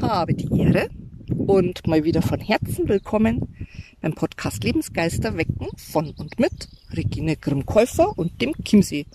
habe 0.00 0.34
die 0.34 0.48
Ehre 0.60 0.88
und 1.28 1.86
mal 1.86 2.04
wieder 2.04 2.22
von 2.22 2.38
Herzen 2.38 2.88
willkommen 2.88 3.54
beim 4.00 4.14
Podcast 4.14 4.62
Lebensgeister 4.62 5.36
wecken 5.36 5.68
von 5.76 6.12
und 6.12 6.38
mit 6.38 6.68
Regine 6.92 7.36
Grimm-Käufer 7.36 8.16
und 8.16 8.40
dem 8.40 8.54
Chiemsee 8.64 9.06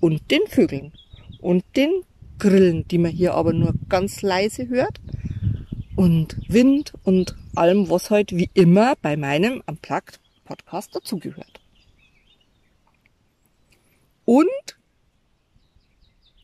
und 0.00 0.30
den 0.30 0.40
Vögeln 0.48 0.92
und 1.40 1.64
den 1.76 1.90
Grillen, 2.38 2.86
die 2.88 2.98
man 2.98 3.12
hier 3.12 3.34
aber 3.34 3.52
nur 3.52 3.74
ganz 3.88 4.22
leise 4.22 4.68
hört 4.68 5.00
und 5.94 6.36
Wind 6.48 6.92
und 7.04 7.36
allem, 7.54 7.88
was 7.88 8.10
heute 8.10 8.36
wie 8.36 8.50
immer 8.54 8.94
bei 9.00 9.16
meinem 9.16 9.62
Unplugged 9.66 10.18
Podcast 10.44 10.94
dazugehört. 10.94 11.60
Und 14.24 14.48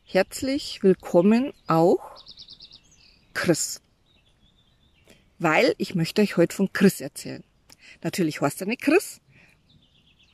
herzlich 0.05 0.83
willkommen 0.83 1.53
auch 1.67 2.25
Chris. 3.35 3.81
Weil 5.39 5.75
ich 5.79 5.95
möchte 5.95 6.23
euch 6.23 6.37
heute 6.37 6.55
von 6.55 6.73
Chris 6.73 7.01
erzählen. 7.01 7.45
Natürlich 8.03 8.41
heißt 8.41 8.61
er 8.61 8.67
nicht 8.67 8.83
Chris, 8.83 9.21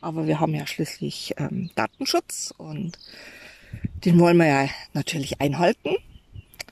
aber 0.01 0.27
wir 0.27 0.41
haben 0.41 0.55
ja 0.55 0.67
schließlich 0.67 1.35
ähm, 1.39 1.71
Datenschutz 1.75 2.53
und 2.57 2.99
den 4.05 4.19
wollen 4.19 4.37
wir 4.37 4.47
ja 4.47 4.69
natürlich 4.93 5.41
einhalten. 5.41 5.97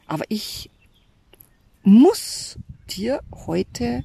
Aber 0.06 0.24
ich 0.28 0.70
muss 1.82 2.58
dir 2.91 3.20
heute 3.46 4.05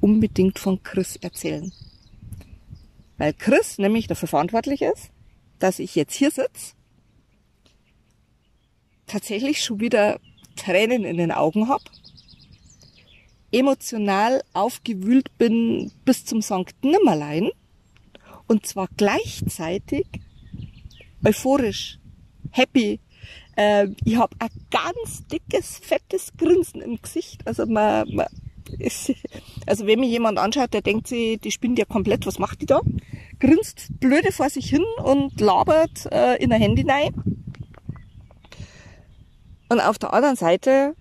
unbedingt 0.00 0.58
von 0.58 0.82
Chris 0.82 1.16
erzählen. 1.16 1.72
Weil 3.16 3.32
Chris 3.32 3.78
nämlich 3.78 4.06
dafür 4.06 4.28
verantwortlich 4.28 4.82
ist, 4.82 5.10
dass 5.58 5.78
ich 5.78 5.94
jetzt 5.94 6.14
hier 6.14 6.30
sitze, 6.30 6.74
tatsächlich 9.06 9.62
schon 9.62 9.80
wieder 9.80 10.20
Tränen 10.56 11.04
in 11.04 11.16
den 11.16 11.30
Augen 11.32 11.68
hab, 11.68 11.82
emotional 13.54 14.42
aufgewühlt 14.52 15.38
bin 15.38 15.92
bis 16.04 16.24
zum 16.24 16.42
Sankt 16.42 16.84
Nimmerlein 16.84 17.50
und 18.46 18.66
zwar 18.66 18.88
gleichzeitig 18.96 20.06
euphorisch, 21.24 21.98
happy. 22.50 23.00
Äh, 23.56 23.88
ich 24.04 24.16
habe 24.16 24.34
ein 24.40 24.50
ganz 24.70 25.26
dickes, 25.28 25.78
fettes 25.78 26.32
Grinsen 26.36 26.82
im 26.82 27.00
Gesicht. 27.00 27.46
Also 27.46 27.66
man, 27.66 28.12
man 28.12 28.26
ist, 28.78 29.12
also 29.66 29.86
wenn 29.86 30.00
mir 30.00 30.08
jemand 30.08 30.38
anschaut, 30.38 30.74
der 30.74 30.82
denkt 30.82 31.06
sich, 31.06 31.40
die 31.40 31.52
spinnt 31.52 31.78
ja 31.78 31.84
komplett, 31.84 32.26
was 32.26 32.38
macht 32.38 32.60
die 32.60 32.66
da? 32.66 32.80
Grinst 33.38 33.88
blöde 34.00 34.32
vor 34.32 34.50
sich 34.50 34.68
hin 34.68 34.84
und 35.02 35.40
labert 35.40 36.06
äh, 36.12 36.36
in 36.42 36.52
ein 36.52 36.60
Handy 36.60 36.84
rein. 36.88 37.14
Und 39.68 39.80
auf 39.80 39.98
der 39.98 40.12
anderen 40.12 40.36
Seite 40.36 40.94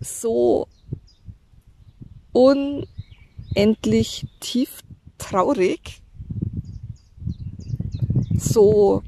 so 0.00 0.66
unendlich 2.32 4.26
tief 4.40 4.80
traurig, 5.18 6.02
so, 8.36 9.02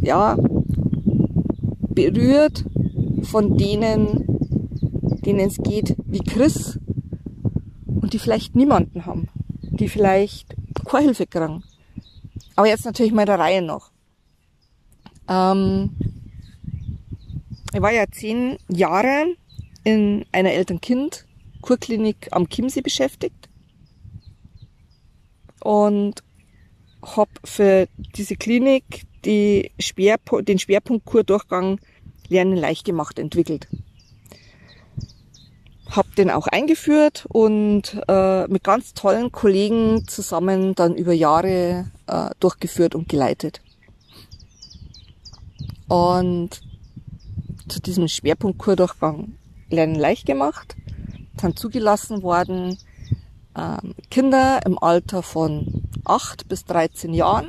ja, 0.00 0.36
berührt 1.94 2.64
von 3.22 3.56
denen, 3.56 4.24
denen 5.24 5.40
es 5.40 5.58
geht 5.58 5.96
wie 6.06 6.20
Chris 6.20 6.78
und 7.86 8.12
die 8.12 8.18
vielleicht 8.18 8.56
niemanden 8.56 9.06
haben, 9.06 9.28
die 9.62 9.88
vielleicht 9.88 10.56
keine 10.84 11.06
Hilfe 11.06 11.26
kriegen. 11.26 11.62
Aber 12.56 12.66
jetzt 12.66 12.84
natürlich 12.84 13.12
mal 13.12 13.26
der 13.26 13.38
Reihe 13.38 13.62
noch. 13.62 13.90
Ähm, 15.28 15.90
ich 17.72 17.80
war 17.80 17.92
ja 17.92 18.04
zehn 18.10 18.58
Jahre 18.68 19.34
in 19.84 20.24
einer 20.32 20.52
Eltern-Kind-Kurklinik 21.62 22.28
am 22.32 22.48
Chiemsee 22.48 22.82
beschäftigt 22.82 23.48
und 25.60 26.22
habe 27.02 27.30
für 27.44 27.88
diese 28.16 28.36
Klinik 28.36 29.04
die 29.24 29.70
Schwerpo 29.78 30.40
den 30.40 30.58
Schwerpunkt 30.58 31.06
Kurdurchgang 31.06 31.80
Lernen 32.28 32.56
leicht 32.56 32.84
gemacht 32.84 33.18
entwickelt. 33.18 33.68
Hab 35.90 36.14
den 36.16 36.30
auch 36.30 36.46
eingeführt 36.46 37.26
und 37.28 38.00
äh, 38.08 38.46
mit 38.48 38.64
ganz 38.64 38.94
tollen 38.94 39.30
Kollegen 39.30 40.08
zusammen 40.08 40.74
dann 40.74 40.94
über 40.94 41.12
Jahre 41.12 41.90
äh, 42.06 42.30
durchgeführt 42.40 42.94
und 42.94 43.08
geleitet. 43.08 43.60
Und 45.88 46.62
zu 47.68 47.80
diesem 47.82 48.08
Schwerpunkt 48.08 48.58
Kurdurchgang 48.58 49.34
Lernen 49.68 49.94
leicht 49.94 50.24
gemacht, 50.26 50.76
sind 51.40 51.58
zugelassen 51.58 52.22
worden 52.22 52.78
ähm, 53.56 53.94
Kinder 54.10 54.60
im 54.64 54.78
Alter 54.78 55.22
von 55.22 55.84
8 56.04 56.48
bis 56.48 56.64
13 56.64 57.14
Jahren 57.14 57.48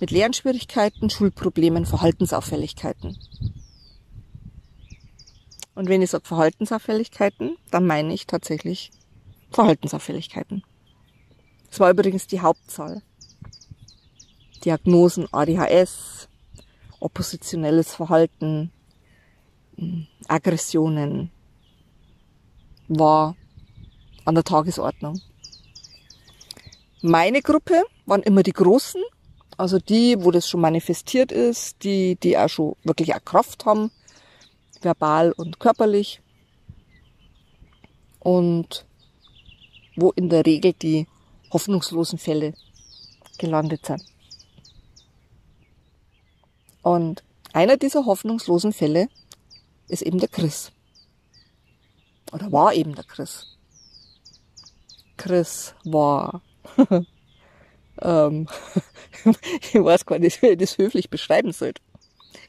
mit 0.00 0.10
Lernschwierigkeiten, 0.10 1.10
Schulproblemen, 1.10 1.86
Verhaltensauffälligkeiten. 1.86 3.16
Und 5.74 5.88
wenn 5.88 6.02
ich 6.02 6.10
sage 6.10 6.24
Verhaltensauffälligkeiten, 6.24 7.56
dann 7.70 7.86
meine 7.86 8.14
ich 8.14 8.26
tatsächlich 8.26 8.90
Verhaltensauffälligkeiten. 9.50 10.62
Das 11.68 11.80
war 11.80 11.90
übrigens 11.90 12.26
die 12.26 12.40
Hauptzahl. 12.40 13.02
Diagnosen 14.64 15.28
ADHS, 15.32 16.28
oppositionelles 16.98 17.94
Verhalten, 17.94 18.72
Aggressionen 20.28 21.30
war 22.88 23.36
an 24.24 24.34
der 24.34 24.44
Tagesordnung. 24.44 25.20
Meine 27.02 27.42
Gruppe 27.42 27.82
waren 28.06 28.22
immer 28.22 28.42
die 28.42 28.52
Großen, 28.52 29.02
also 29.56 29.78
die, 29.78 30.16
wo 30.18 30.30
das 30.30 30.48
schon 30.48 30.60
manifestiert 30.60 31.32
ist, 31.32 31.82
die, 31.84 32.16
die 32.16 32.36
auch 32.36 32.48
schon 32.48 32.76
wirklich 32.84 33.14
auch 33.14 33.24
Kraft 33.24 33.64
haben, 33.64 33.90
verbal 34.82 35.32
und 35.32 35.60
körperlich. 35.60 36.20
Und 38.18 38.84
wo 39.94 40.10
in 40.10 40.28
der 40.28 40.44
Regel 40.44 40.72
die 40.72 41.06
hoffnungslosen 41.52 42.18
Fälle 42.18 42.54
gelandet 43.38 43.86
sind. 43.86 44.02
Und 46.82 47.22
einer 47.52 47.76
dieser 47.76 48.04
hoffnungslosen 48.04 48.72
Fälle 48.72 49.08
ist 49.88 50.02
eben 50.02 50.18
der 50.18 50.28
Chris. 50.28 50.72
Oder 52.32 52.50
war 52.52 52.74
eben 52.74 52.94
der 52.94 53.04
Chris. 53.04 53.56
Chris 55.16 55.74
war, 55.84 56.42
ähm, 58.02 58.48
ich 59.60 59.74
weiß 59.74 60.06
gar 60.06 60.18
nicht, 60.18 60.42
wie 60.42 60.48
ich 60.48 60.58
das 60.58 60.78
höflich 60.78 61.08
beschreiben 61.08 61.52
sollte. 61.52 61.80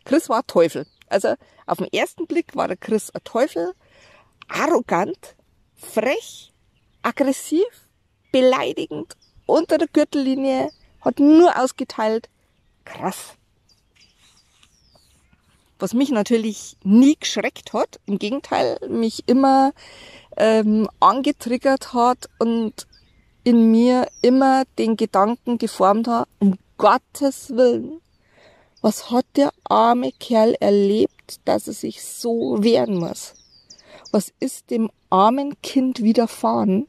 Chris 0.04 0.30
war 0.30 0.46
Teufel. 0.46 0.86
Also 1.08 1.36
auf 1.66 1.78
den 1.78 1.92
ersten 1.94 2.28
Blick 2.28 2.56
war 2.56 2.68
der 2.68 2.78
Chris 2.78 3.10
ein 3.12 3.24
Teufel, 3.24 3.74
arrogant, 4.50 5.36
frech, 5.76 6.54
aggressiv, 7.02 7.66
beleidigend, 8.32 9.16
unter 9.46 9.78
der 9.78 9.88
Gürtellinie, 9.88 10.70
hat 11.02 11.20
nur 11.20 11.58
ausgeteilt, 11.58 12.30
krass 12.84 13.38
was 15.80 15.94
mich 15.94 16.12
natürlich 16.12 16.78
nie 16.84 17.16
geschreckt 17.20 17.74
hat, 17.74 18.00
im 18.06 18.20
Gegenteil, 18.20 18.80
mich 18.90 19.24
immer 19.28 19.74
ähm, 20.36 20.88
angetriggert 21.00 21.94
hat 21.94 22.30
und 22.40 22.88
in 23.44 23.72
mir 23.72 24.08
immer 24.22 24.64
den 24.78 24.98
Gedanken 24.98 25.58
geformt 25.58 26.08
hat, 26.08 26.28
um 26.40 26.58
Gottes 26.78 27.52
Willen, 27.52 28.02
was 28.82 29.10
hat 29.10 29.26
der 29.36 29.52
arme 29.64 30.12
Kerl 30.12 30.56
erlebt, 30.60 31.40
dass 31.46 31.68
er 31.68 31.74
sich 31.74 32.04
so 32.04 32.64
wehren 32.64 32.98
muss? 32.98 33.34
Was 34.12 34.32
ist 34.40 34.70
dem 34.70 34.90
armen 35.10 35.60
Kind 35.62 36.02
widerfahren, 36.02 36.88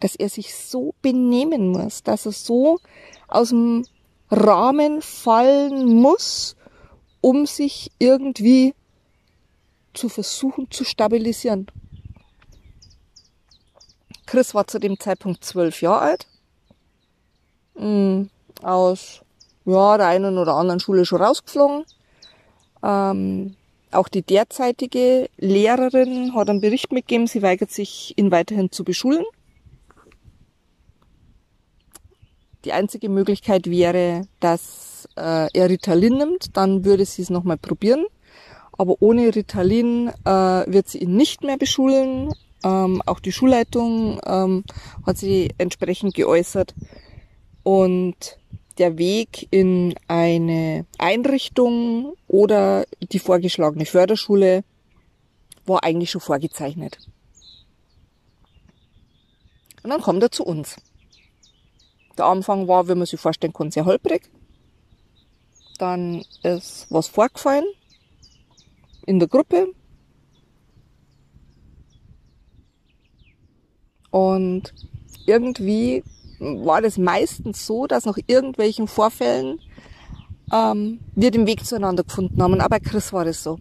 dass 0.00 0.16
er 0.16 0.28
sich 0.28 0.54
so 0.54 0.94
benehmen 1.02 1.68
muss, 1.68 2.02
dass 2.02 2.26
er 2.26 2.32
so 2.32 2.78
aus 3.28 3.50
dem 3.50 3.84
Rahmen 4.30 5.02
fallen 5.02 6.00
muss 6.00 6.56
um 7.22 7.46
sich 7.46 7.90
irgendwie 7.98 8.74
zu 9.94 10.10
versuchen 10.10 10.70
zu 10.70 10.84
stabilisieren. 10.84 11.66
Chris 14.26 14.54
war 14.54 14.66
zu 14.66 14.78
dem 14.78 14.98
Zeitpunkt 14.98 15.44
zwölf 15.44 15.80
Jahre 15.80 16.00
alt. 16.00 16.26
Mm, 17.74 18.24
aus 18.62 19.22
ja, 19.64 19.96
der 19.96 20.08
einen 20.08 20.36
oder 20.36 20.54
anderen 20.54 20.80
Schule 20.80 21.06
schon 21.06 21.22
rausgeflogen. 21.22 21.84
Ähm, 22.82 23.56
auch 23.92 24.08
die 24.08 24.22
derzeitige 24.22 25.28
Lehrerin 25.36 26.34
hat 26.34 26.48
einen 26.48 26.60
Bericht 26.60 26.92
mitgegeben, 26.92 27.26
sie 27.26 27.42
weigert 27.42 27.70
sich, 27.70 28.14
ihn 28.16 28.30
weiterhin 28.30 28.72
zu 28.72 28.84
beschulen. 28.84 29.24
Die 32.64 32.72
einzige 32.72 33.08
Möglichkeit 33.08 33.68
wäre, 33.68 34.26
dass 34.40 34.91
äh, 35.16 35.48
er 35.52 35.70
Ritalin 35.70 36.18
nimmt, 36.18 36.56
dann 36.56 36.84
würde 36.84 37.04
sie 37.04 37.22
es 37.22 37.30
nochmal 37.30 37.58
probieren. 37.58 38.06
Aber 38.78 38.96
ohne 39.00 39.34
Ritalin 39.34 40.08
äh, 40.24 40.30
wird 40.30 40.88
sie 40.88 40.98
ihn 40.98 41.16
nicht 41.16 41.42
mehr 41.42 41.58
beschulen. 41.58 42.32
Ähm, 42.64 43.02
auch 43.06 43.20
die 43.20 43.32
Schulleitung 43.32 44.20
ähm, 44.24 44.64
hat 45.06 45.18
sie 45.18 45.50
entsprechend 45.58 46.14
geäußert. 46.14 46.74
Und 47.62 48.38
der 48.78 48.98
Weg 48.98 49.46
in 49.50 49.94
eine 50.08 50.86
Einrichtung 50.98 52.14
oder 52.26 52.84
die 53.00 53.18
vorgeschlagene 53.18 53.86
Förderschule 53.86 54.64
war 55.66 55.84
eigentlich 55.84 56.10
schon 56.10 56.20
vorgezeichnet. 56.20 56.98
Und 59.82 59.90
dann 59.90 60.00
kommt 60.00 60.22
er 60.22 60.30
zu 60.30 60.44
uns. 60.44 60.76
Der 62.16 62.26
Anfang 62.26 62.68
war, 62.68 62.88
wie 62.88 62.94
man 62.94 63.06
sich 63.06 63.20
vorstellen 63.20 63.52
kann, 63.52 63.70
sehr 63.70 63.84
holprig. 63.84 64.30
Dann 65.82 66.22
ist 66.44 66.86
was 66.90 67.08
vorgefallen 67.08 67.64
in 69.04 69.18
der 69.18 69.26
Gruppe. 69.26 69.74
Und 74.10 74.72
irgendwie 75.26 76.04
war 76.38 76.82
das 76.82 76.98
meistens 76.98 77.66
so, 77.66 77.88
dass 77.88 78.04
nach 78.04 78.16
irgendwelchen 78.28 78.86
Vorfällen 78.86 79.58
ähm, 80.52 81.00
wir 81.16 81.32
den 81.32 81.48
Weg 81.48 81.66
zueinander 81.66 82.04
gefunden 82.04 82.40
haben. 82.40 82.56
Bei 82.70 82.78
Chris 82.78 83.12
war 83.12 83.24
das 83.24 83.42
so. 83.42 83.58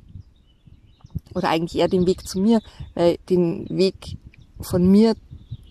Oder 1.34 1.50
eigentlich 1.50 1.82
eher 1.82 1.88
den 1.88 2.06
Weg 2.06 2.28
zu 2.28 2.40
mir, 2.40 2.62
weil 2.94 3.18
den 3.32 3.68
Weg 3.68 4.20
von 4.60 4.86
mir 4.92 5.16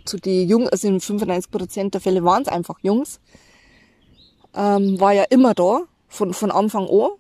zu 0.05 0.17
den 0.17 0.49
Jungen, 0.49 0.69
also 0.69 0.88
in 0.88 0.99
95 0.99 1.49
Prozent 1.53 1.94
der 1.94 2.00
Fälle 2.00 2.25
waren 2.25 2.43
es 2.43 2.49
einfach 2.49 2.81
Jungs, 2.82 3.20
ähm, 4.53 4.99
war 4.99 5.12
ja 5.12 5.23
immer 5.31 5.55
da, 5.55 5.85
von, 6.11 6.35
von 6.35 6.51
Anfang 6.51 6.87
an. 6.87 7.11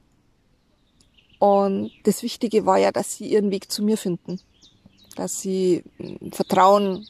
Und 1.38 1.90
das 2.02 2.22
Wichtige 2.22 2.66
war 2.66 2.76
ja, 2.76 2.92
dass 2.92 3.16
sie 3.16 3.28
ihren 3.28 3.50
Weg 3.50 3.72
zu 3.72 3.82
mir 3.82 3.96
finden. 3.96 4.38
Dass 5.16 5.40
sie 5.40 5.82
hm, 5.96 6.32
Vertrauen 6.32 7.06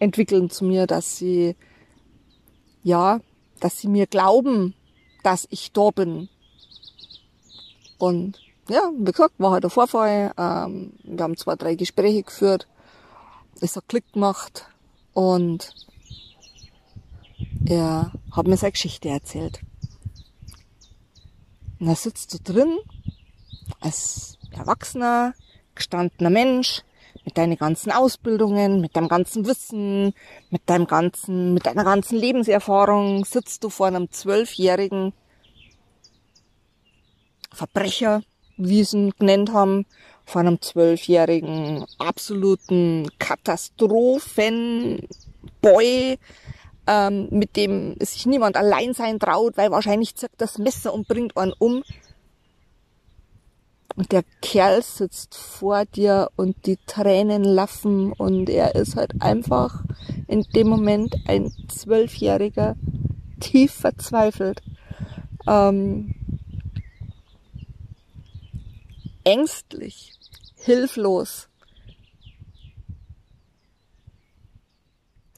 entwickeln 0.00 0.50
zu 0.50 0.64
mir, 0.64 0.88
dass 0.88 1.16
sie, 1.16 1.54
ja, 2.82 3.20
dass 3.60 3.78
sie 3.78 3.88
mir 3.88 4.06
glauben, 4.06 4.74
dass 5.22 5.46
ich 5.50 5.72
da 5.72 5.90
bin. 5.90 6.28
Und 7.98 8.40
ja, 8.68 8.90
wie 8.96 9.12
gesagt, 9.12 9.34
war 9.38 9.52
halt 9.52 9.64
der 9.64 9.70
Vorfall. 9.70 10.32
Ähm, 10.36 10.92
wir 11.04 11.22
haben 11.22 11.36
zwei, 11.36 11.54
drei 11.54 11.74
Gespräche 11.74 12.22
geführt. 12.22 12.66
Es 13.60 13.76
hat 13.76 13.88
Klick 13.88 14.12
gemacht. 14.12 14.66
Und 15.14 15.74
er 17.66 18.12
hat 18.32 18.46
mir 18.46 18.56
seine 18.56 18.72
Geschichte 18.72 19.08
erzählt. 19.08 19.60
Und 21.80 21.86
da 21.86 21.94
sitzt 21.94 22.34
du 22.34 22.52
drin 22.52 22.78
als 23.80 24.36
erwachsener, 24.50 25.34
gestandener 25.74 26.30
Mensch 26.30 26.82
mit 27.24 27.38
deinen 27.38 27.56
ganzen 27.56 27.92
Ausbildungen, 27.92 28.80
mit 28.80 28.96
deinem 28.96 29.08
ganzen 29.08 29.46
Wissen, 29.46 30.12
mit 30.50 30.62
deinem 30.66 30.86
ganzen, 30.86 31.54
mit 31.54 31.66
deiner 31.66 31.84
ganzen 31.84 32.18
Lebenserfahrung 32.18 33.24
sitzt 33.24 33.64
du 33.64 33.68
vor 33.68 33.86
einem 33.86 34.10
zwölfjährigen 34.10 35.12
Verbrecher, 37.52 38.22
wie 38.56 38.84
sie 38.84 38.96
ihn 38.96 39.12
genannt 39.18 39.52
haben, 39.52 39.86
vor 40.24 40.40
einem 40.40 40.60
zwölfjährigen 40.60 41.84
absoluten 41.98 43.08
Katastrophenboy, 43.18 46.18
ähm, 46.88 47.28
mit 47.30 47.56
dem 47.56 47.96
sich 48.00 48.24
niemand 48.24 48.56
allein 48.56 48.94
sein 48.94 49.20
traut, 49.20 49.58
weil 49.58 49.70
wahrscheinlich 49.70 50.16
zirkt 50.16 50.40
das 50.40 50.56
Messer 50.56 50.94
und 50.94 51.06
bringt 51.06 51.36
einen 51.36 51.52
um. 51.58 51.84
Und 53.94 54.12
der 54.12 54.22
Kerl 54.40 54.82
sitzt 54.82 55.34
vor 55.34 55.84
dir 55.84 56.30
und 56.36 56.66
die 56.66 56.78
Tränen 56.86 57.44
laffen 57.44 58.12
und 58.12 58.48
er 58.48 58.74
ist 58.74 58.96
halt 58.96 59.20
einfach 59.20 59.84
in 60.28 60.42
dem 60.54 60.68
Moment 60.68 61.16
ein 61.26 61.52
Zwölfjähriger, 61.68 62.76
tief 63.40 63.72
verzweifelt. 63.72 64.62
Ähm, 65.46 66.14
ängstlich, 69.24 70.12
hilflos. 70.56 71.47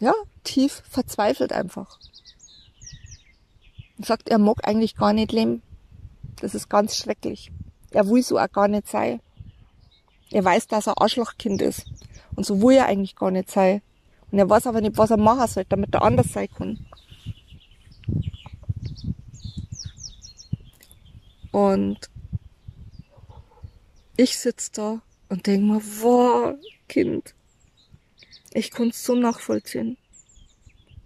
Ja, 0.00 0.14
tief 0.44 0.82
verzweifelt 0.88 1.52
einfach. 1.52 1.98
Und 3.98 4.06
sagt, 4.06 4.30
er 4.30 4.38
mag 4.38 4.66
eigentlich 4.66 4.96
gar 4.96 5.12
nicht 5.12 5.30
leben. 5.30 5.62
Das 6.40 6.54
ist 6.54 6.70
ganz 6.70 6.96
schrecklich. 6.96 7.52
Er 7.90 8.08
will 8.08 8.22
so 8.22 8.38
auch 8.38 8.50
gar 8.50 8.66
nicht 8.66 8.88
sein. 8.88 9.20
Er 10.30 10.42
weiß, 10.44 10.68
dass 10.68 10.86
er 10.86 11.00
Arschlochkind 11.00 11.60
ist. 11.60 11.84
Und 12.34 12.46
so 12.46 12.62
will 12.62 12.76
er 12.76 12.86
eigentlich 12.86 13.14
gar 13.14 13.30
nicht 13.30 13.50
sein. 13.50 13.82
Und 14.30 14.38
er 14.38 14.48
weiß 14.48 14.66
aber 14.66 14.80
nicht, 14.80 14.96
was 14.96 15.10
er 15.10 15.18
machen 15.18 15.46
soll, 15.48 15.66
damit 15.68 15.94
er 15.94 16.02
anders 16.02 16.32
sein 16.32 16.48
kann. 16.56 16.86
Und 21.52 22.08
ich 24.16 24.38
sitze 24.38 24.70
da 24.72 25.02
und 25.28 25.46
denk 25.46 25.64
mir, 25.64 25.82
wow, 26.00 26.54
Kind, 26.88 27.34
ich 28.52 28.70
konnte 28.70 28.96
so 28.96 29.14
nachvollziehen. 29.14 29.96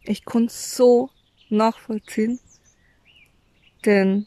Ich 0.02 0.24
konnte 0.24 0.52
so 0.52 1.10
nachvollziehen. 1.48 2.40
Denn, 3.84 4.26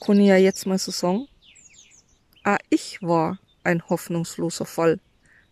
kann 0.00 0.20
ich 0.20 0.28
ja 0.28 0.36
jetzt 0.36 0.66
mal 0.66 0.78
so 0.78 0.92
sagen, 0.92 1.26
ah, 2.44 2.58
ich 2.70 3.02
war 3.02 3.38
ein 3.64 3.88
hoffnungsloser 3.88 4.66
Fall. 4.66 5.00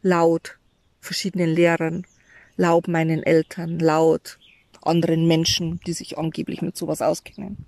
Laut 0.02 0.58
verschiedenen 1.00 1.50
Lehrern, 1.50 2.06
laut 2.56 2.86
meinen 2.86 3.22
Eltern, 3.22 3.78
laut 3.78 4.38
anderen 4.82 5.26
Menschen, 5.26 5.80
die 5.86 5.92
sich 5.92 6.16
angeblich 6.16 6.62
mit 6.62 6.76
sowas 6.76 7.02
auskennen. 7.02 7.66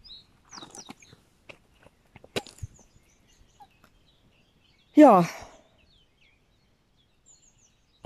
Ja. 4.95 5.29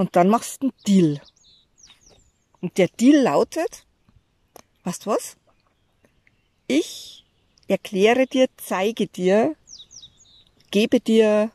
Und 0.03 0.17
dann 0.17 0.29
machst 0.31 0.61
du 0.61 0.67
einen 0.67 0.73
Deal. 0.85 1.21
Und 2.61 2.77
der 2.77 2.89
Deal 2.89 3.23
lautet, 3.23 3.87
weißt 4.83 5.07
du 5.07 5.11
was? 5.11 5.37
Ich 6.67 7.25
erkläre 7.69 8.27
dir, 8.27 8.49
zeige 8.57 9.07
dir, 9.07 9.55
gebe 10.73 10.99
dir 10.99 11.53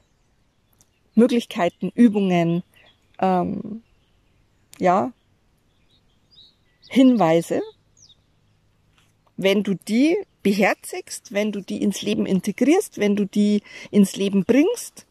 Möglichkeiten, 1.13 1.91
Übungen, 1.93 2.63
ähm, 3.19 3.83
ja, 4.79 5.11
Hinweise, 6.87 7.61
wenn 9.35 9.61
du 9.63 9.73
die 9.73 10.15
beherzigst, 10.41 11.33
wenn 11.33 11.51
du 11.51 11.59
die 11.59 11.81
ins 11.81 12.01
Leben 12.01 12.25
integrierst, 12.25 12.97
wenn 12.97 13.17
du 13.17 13.25
die 13.25 13.61
ins 13.91 14.15
Leben 14.15 14.45
bringst, 14.45 15.05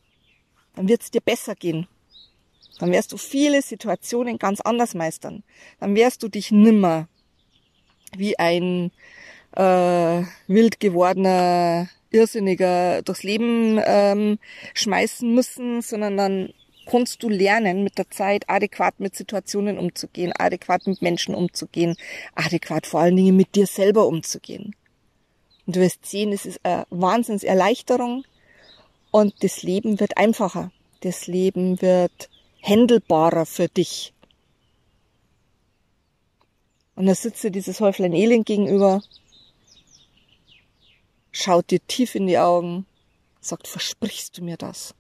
dann 0.74 0.88
wird 0.88 1.02
es 1.02 1.10
dir 1.10 1.20
besser 1.20 1.54
gehen. 1.54 1.86
Dann 2.78 2.92
wirst 2.92 3.12
du 3.12 3.16
viele 3.16 3.62
Situationen 3.62 4.38
ganz 4.38 4.60
anders 4.60 4.94
meistern. 4.94 5.42
Dann 5.80 5.94
wirst 5.94 6.22
du 6.22 6.28
dich 6.28 6.50
nimmer 6.50 7.08
wie 8.16 8.38
ein 8.38 8.90
äh, 9.52 10.22
wild 10.46 10.80
gewordener 10.80 11.88
Irrsinniger 12.10 13.02
durchs 13.02 13.22
Leben 13.22 13.80
ähm, 13.84 14.38
schmeißen 14.74 15.34
müssen, 15.34 15.82
sondern 15.82 16.16
dann 16.16 16.52
kannst 16.88 17.22
du 17.22 17.28
lernen, 17.28 17.82
mit 17.82 17.98
der 17.98 18.10
Zeit 18.10 18.48
adäquat 18.48 19.00
mit 19.00 19.16
Situationen 19.16 19.78
umzugehen, 19.78 20.32
adäquat 20.38 20.86
mit 20.86 21.02
Menschen 21.02 21.34
umzugehen, 21.34 21.96
adäquat 22.34 22.86
vor 22.86 23.00
allen 23.00 23.16
Dingen 23.16 23.36
mit 23.36 23.56
dir 23.56 23.66
selber 23.66 24.06
umzugehen. 24.06 24.76
Und 25.66 25.76
du 25.76 25.80
wirst 25.80 26.06
sehen, 26.06 26.32
es 26.32 26.46
ist 26.46 26.64
eine 26.64 26.86
Wahnsinnserleichterung, 26.90 28.24
und 29.16 29.42
das 29.42 29.62
Leben 29.62 29.98
wird 29.98 30.18
einfacher. 30.18 30.70
Das 31.00 31.26
Leben 31.26 31.80
wird 31.80 32.28
händelbarer 32.66 33.46
für 33.46 33.68
dich. 33.68 34.12
Und 36.96 37.06
da 37.06 37.14
sitzt 37.14 37.44
dir 37.44 37.50
dieses 37.50 37.80
Häuflein 37.80 38.12
Elend 38.12 38.46
gegenüber, 38.46 39.02
schaut 41.30 41.70
dir 41.70 41.86
tief 41.86 42.14
in 42.14 42.26
die 42.26 42.38
Augen, 42.38 42.86
sagt, 43.40 43.68
versprichst 43.68 44.38
du 44.38 44.42
mir 44.42 44.56
das? 44.56 44.94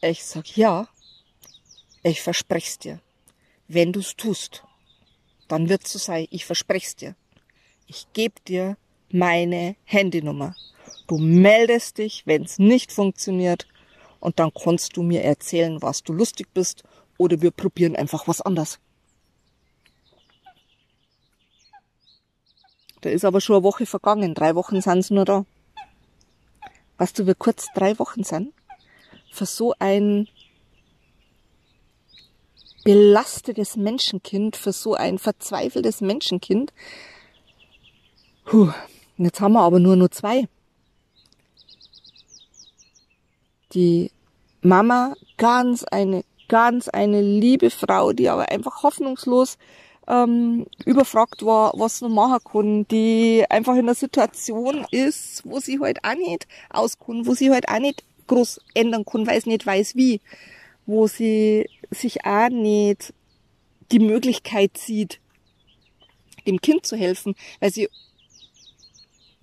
Ich 0.00 0.24
sag, 0.24 0.56
ja, 0.56 0.88
ich 2.02 2.20
versprech's 2.20 2.78
dir. 2.78 3.00
Wenn 3.68 3.92
du's 3.92 4.16
tust, 4.16 4.64
dann 5.48 5.68
wird's 5.68 5.92
so 5.92 5.98
sein, 5.98 6.26
ich 6.30 6.44
versprech's 6.44 6.96
dir. 6.96 7.14
Ich 7.86 8.06
geb 8.12 8.44
dir 8.44 8.76
meine 9.10 9.76
Handynummer. 9.84 10.56
Du 11.06 11.18
meldest 11.18 11.98
dich, 11.98 12.26
wenn 12.26 12.42
es 12.42 12.58
nicht 12.58 12.90
funktioniert 12.90 13.68
und 14.20 14.38
dann 14.38 14.52
kannst 14.52 14.96
du 14.96 15.02
mir 15.02 15.22
erzählen, 15.22 15.80
was 15.82 16.02
du 16.02 16.12
lustig 16.12 16.48
bist 16.54 16.82
oder 17.18 17.40
wir 17.42 17.50
probieren 17.50 17.96
einfach 17.96 18.28
was 18.28 18.40
anderes. 18.40 18.78
Da 23.00 23.10
ist 23.10 23.24
aber 23.24 23.40
schon 23.40 23.56
eine 23.56 23.62
Woche 23.62 23.86
vergangen, 23.86 24.34
drei 24.34 24.54
Wochen 24.54 24.80
sind 24.80 25.02
sie 25.02 25.14
nur 25.14 25.24
da. 25.24 25.44
weißt 26.98 27.18
du, 27.18 27.26
wir 27.26 27.34
kurz 27.34 27.66
drei 27.74 27.98
Wochen 27.98 28.24
sind, 28.24 28.52
für 29.30 29.46
so 29.46 29.74
ein 29.78 30.28
belastetes 32.84 33.76
Menschenkind, 33.76 34.56
für 34.56 34.72
so 34.72 34.94
ein 34.94 35.18
verzweifeltes 35.18 36.00
Menschenkind. 36.00 36.72
Puh, 38.44 38.72
jetzt 39.18 39.40
haben 39.40 39.52
wir 39.52 39.62
aber 39.62 39.80
nur 39.80 39.96
nur 39.96 40.10
zwei. 40.10 40.48
Die 43.74 44.10
Mama, 44.62 45.14
ganz 45.36 45.84
eine, 45.84 46.24
ganz 46.48 46.88
eine 46.88 47.20
liebe 47.20 47.70
Frau, 47.70 48.12
die 48.12 48.28
aber 48.28 48.50
einfach 48.50 48.82
hoffnungslos 48.82 49.58
ähm, 50.08 50.66
überfragt 50.84 51.44
war, 51.44 51.72
was 51.76 51.98
sie 51.98 52.08
machen 52.08 52.38
kann, 52.44 52.88
die 52.88 53.44
einfach 53.48 53.74
in 53.74 53.80
einer 53.80 53.94
Situation 53.94 54.86
ist, 54.90 55.42
wo 55.44 55.58
sie 55.58 55.80
halt 55.80 56.04
auch 56.04 56.14
nicht 56.14 56.46
auskommt, 56.70 57.26
wo 57.26 57.34
sie 57.34 57.50
halt 57.50 57.68
auch 57.68 57.80
nicht 57.80 58.04
groß 58.26 58.60
ändern 58.74 59.04
kann, 59.04 59.26
weil 59.26 59.40
sie 59.40 59.50
nicht 59.50 59.66
weiß 59.66 59.96
wie, 59.96 60.20
wo 60.84 61.06
sie 61.06 61.68
sich 61.90 62.24
auch 62.24 62.48
nicht 62.48 63.12
die 63.92 63.98
Möglichkeit 63.98 64.76
sieht, 64.78 65.20
dem 66.46 66.60
Kind 66.60 66.86
zu 66.86 66.96
helfen, 66.96 67.34
weil 67.60 67.72
sie 67.72 67.88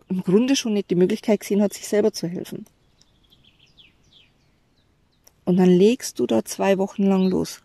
im 0.09 0.21
Grunde 0.23 0.55
schon 0.55 0.73
nicht 0.73 0.89
die 0.89 0.95
Möglichkeit 0.95 1.41
gesehen 1.41 1.61
hat, 1.61 1.73
sich 1.73 1.87
selber 1.87 2.13
zu 2.13 2.27
helfen. 2.27 2.65
Und 5.45 5.57
dann 5.57 5.69
legst 5.69 6.19
du 6.19 6.27
da 6.27 6.45
zwei 6.45 6.77
Wochen 6.77 7.03
lang 7.03 7.29
los. 7.29 7.61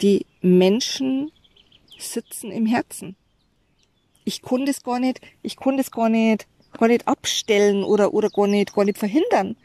Die 0.00 0.26
Menschen 0.40 1.30
sitzen 1.98 2.50
im 2.50 2.66
Herzen. 2.66 3.16
Ich 4.24 4.42
konnte 4.42 4.70
es 4.70 4.82
gar 4.82 4.98
nicht, 4.98 5.20
ich 5.42 5.56
konnte 5.56 5.82
es 5.82 5.90
gar 5.90 6.08
nicht, 6.08 6.46
gar 6.78 6.88
nicht 6.88 7.06
abstellen 7.06 7.84
oder, 7.84 8.14
oder 8.14 8.30
gar 8.30 8.46
nicht, 8.46 8.74
gar 8.74 8.84
nicht 8.84 8.98
verhindern, 8.98 9.56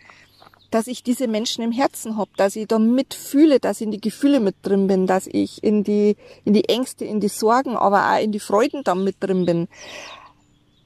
dass 0.72 0.88
ich 0.88 1.04
diese 1.04 1.28
Menschen 1.28 1.64
im 1.64 1.72
Herzen 1.72 2.18
hab, 2.18 2.36
dass 2.38 2.56
ich 2.56 2.68
da 2.68 2.80
mitfühle, 2.80 3.60
dass 3.60 3.80
ich 3.80 3.86
in 3.86 3.92
die 3.92 4.02
Gefühle 4.02 4.40
mit 4.40 4.56
drin 4.64 4.88
bin, 4.88 5.08
dass 5.08 5.28
ich 5.28 5.64
in 5.64 5.84
die, 5.84 6.18
in 6.44 6.54
die 6.54 6.68
Ängste, 6.68 7.06
in 7.06 7.20
die 7.20 7.30
Sorgen, 7.30 7.78
aber 7.78 8.12
auch 8.12 8.22
in 8.22 8.32
die 8.32 8.40
Freuden 8.40 8.84
dann 8.84 9.04
mit 9.04 9.16
drin 9.20 9.46
bin. 9.46 9.68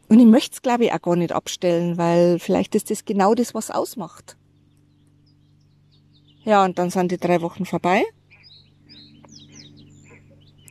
Und 0.07 0.19
ich 0.19 0.25
möchte 0.25 0.55
es, 0.55 0.61
glaube 0.61 0.85
ich, 0.85 0.93
auch 0.93 1.01
gar 1.01 1.15
nicht 1.15 1.31
abstellen, 1.31 1.97
weil 1.97 2.37
vielleicht 2.37 2.75
ist 2.75 2.91
das 2.91 3.05
genau 3.05 3.33
das, 3.33 3.53
was 3.53 3.71
ausmacht. 3.71 4.35
Ja, 6.43 6.65
und 6.65 6.79
dann 6.79 6.89
sind 6.89 7.11
die 7.11 7.17
drei 7.17 7.41
Wochen 7.41 7.65
vorbei. 7.65 8.03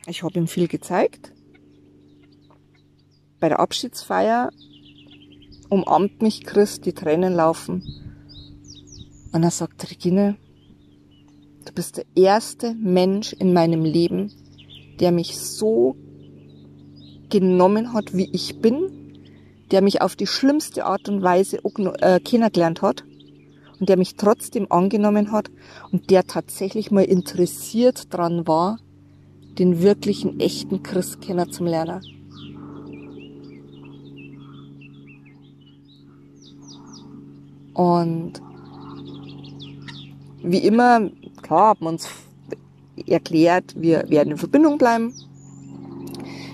Ich 0.05 0.23
habe 0.23 0.37
ihm 0.37 0.47
viel 0.47 0.67
gezeigt. 0.67 1.31
Bei 3.39 3.47
der 3.47 3.59
Abschiedsfeier 3.59 4.49
umarmt 5.69 6.21
mich 6.21 6.43
Chris, 6.43 6.81
die 6.81 6.91
Tränen 6.91 7.33
laufen. 7.33 7.83
Und 9.31 9.43
er 9.43 9.51
sagt, 9.51 9.89
Regine, 9.89 10.35
du 11.65 11.71
bist 11.73 11.97
der 11.97 12.05
erste 12.15 12.73
Mensch 12.73 13.31
in 13.31 13.53
meinem 13.53 13.85
Leben, 13.85 14.29
der 14.99 15.13
mich 15.13 15.39
so 15.39 15.95
genommen 17.29 17.93
hat, 17.93 18.13
wie 18.13 18.29
ich 18.33 18.59
bin, 18.59 19.15
der 19.71 19.81
mich 19.81 20.01
auf 20.01 20.17
die 20.17 20.27
schlimmste 20.27 20.85
Art 20.85 21.07
und 21.07 21.21
Weise 21.21 21.59
äh, 22.01 22.19
kennengelernt 22.19 22.81
hat 22.81 23.05
und 23.81 23.89
der 23.89 23.97
mich 23.97 24.15
trotzdem 24.15 24.67
angenommen 24.71 25.31
hat 25.31 25.49
und 25.91 26.11
der 26.11 26.27
tatsächlich 26.27 26.91
mal 26.91 27.03
interessiert 27.03 28.13
dran 28.13 28.47
war, 28.47 28.77
den 29.57 29.81
wirklichen, 29.81 30.39
echten 30.39 30.83
Christ 30.83 31.19
kennenzulernen. 31.19 32.01
Und 37.73 38.33
wie 40.43 40.59
immer, 40.59 41.09
klar, 41.41 41.69
haben 41.69 41.81
wir 41.81 41.89
uns 41.89 42.07
erklärt, 43.07 43.73
wir 43.75 44.07
werden 44.09 44.29
in 44.29 44.37
Verbindung 44.37 44.77
bleiben. 44.77 45.11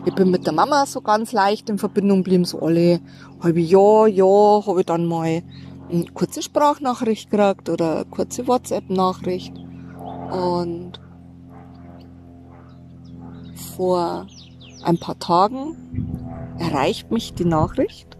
Ich 0.05 0.15
bin 0.15 0.31
mit 0.31 0.45
der 0.45 0.53
Mama 0.53 0.85
so 0.85 1.01
ganz 1.01 1.33
leicht 1.33 1.69
in 1.69 1.77
Verbindung 1.77 2.19
geblieben, 2.19 2.45
so 2.45 2.61
alle 2.61 3.01
halbe 3.41 3.59
Jahr, 3.59 4.07
ja, 4.07 4.25
habe 4.65 4.79
ich 4.79 4.85
dann 4.85 5.05
mal 5.05 5.43
eine 5.89 6.05
kurze 6.05 6.41
Sprachnachricht 6.41 7.29
gekriegt 7.29 7.69
oder 7.69 7.95
eine 7.97 8.05
kurze 8.05 8.47
WhatsApp-Nachricht. 8.47 9.53
Und 10.31 10.99
vor 13.75 14.27
ein 14.83 14.97
paar 14.97 15.17
Tagen 15.19 15.75
erreicht 16.59 17.11
mich 17.11 17.33
die 17.33 17.45
Nachricht, 17.45 18.17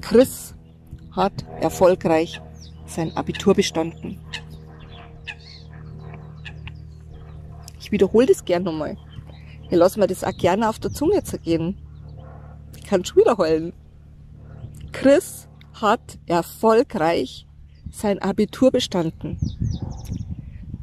Chris 0.00 0.54
hat 1.12 1.32
erfolgreich 1.60 2.40
sein 2.86 3.16
Abitur 3.16 3.54
bestanden. 3.54 4.20
Ich 7.78 7.92
wiederhole 7.92 8.26
das 8.26 8.44
gern 8.44 8.62
nochmal. 8.62 8.96
Ich 9.64 9.76
lasse 9.76 9.98
mir 9.98 10.06
das 10.06 10.24
auch 10.24 10.36
gerne 10.36 10.68
auf 10.68 10.78
der 10.78 10.92
Zunge 10.92 11.22
zergehen. 11.22 11.76
Ich 12.76 12.84
kann 12.84 13.04
schon 13.04 13.18
wiederholen. 13.18 13.72
Chris 14.92 15.48
hat 15.80 16.18
erfolgreich 16.26 17.46
sein 17.90 18.20
Abitur 18.20 18.70
bestanden. 18.70 19.38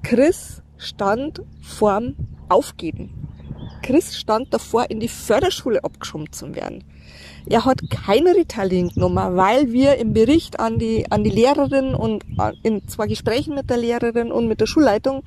Chris 0.04 0.62
stand 0.77 1.42
vorm 1.62 2.16
Aufgeben. 2.50 3.13
Chris 3.82 4.18
stand 4.18 4.54
davor, 4.54 4.89
in 4.89 5.00
die 5.00 5.08
Förderschule 5.08 5.84
abgeschoben 5.84 6.32
zu 6.32 6.56
werden. 6.56 6.84
Er 7.50 7.63
hat 7.63 7.80
kein 7.89 8.27
Ritalin 8.27 8.89
genommen, 8.89 9.38
weil 9.38 9.72
wir 9.72 9.96
im 9.98 10.13
Bericht 10.13 10.60
an 10.60 10.77
die, 10.80 11.10
an 11.10 11.24
die 11.24 11.30
Lehrerin 11.30 11.96
und 11.96 12.25
in 12.63 12.88
zwei 12.88 13.08
Gesprächen 13.08 13.56
mit 13.56 13.70
der 13.70 13.77
Lehrerin 13.77 14.32
und 14.32 14.48
mit 14.48 14.60
der 14.60 14.66
Schulleitung 14.66 15.24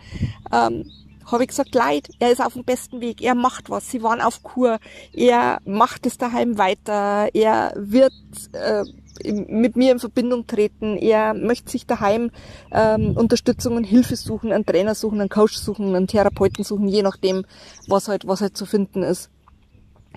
ähm, 0.53 0.91
habe 1.25 1.45
ich 1.45 1.49
gesagt, 1.49 1.75
leid, 1.75 2.09
er 2.19 2.33
ist 2.33 2.45
auf 2.45 2.55
dem 2.55 2.65
besten 2.65 3.01
Weg, 3.01 3.23
er 3.23 3.35
macht 3.35 3.71
was, 3.71 3.91
sie 3.91 4.03
waren 4.03 4.21
auf 4.21 4.43
Kur, 4.43 4.79
er 5.13 5.61
macht 5.65 6.05
es 6.07 6.19
daheim 6.19 6.59
weiter, 6.59 7.29
er 7.33 7.73
wird 7.77 8.13
äh, 8.53 8.85
mit 9.25 9.77
mir 9.77 9.93
in 9.93 9.99
Verbindung 9.99 10.47
treten, 10.47 10.97
er 10.97 11.35
möchte 11.35 11.71
sich 11.71 11.87
daheim 11.87 12.31
ähm, 12.73 13.17
Unterstützung 13.17 13.77
und 13.77 13.85
Hilfe 13.85 14.17
suchen, 14.17 14.53
einen 14.53 14.67
Trainer 14.67 14.95
suchen, 14.95 15.21
einen 15.21 15.29
Coach 15.29 15.57
suchen, 15.57 15.95
einen 15.95 16.07
Therapeuten 16.07 16.65
suchen, 16.65 16.89
je 16.89 17.03
nachdem, 17.03 17.45
was 17.89 18.09
halt, 18.09 18.27
was 18.27 18.41
halt 18.41 18.57
zu 18.57 18.67
finden 18.67 19.03
ist. 19.03 19.31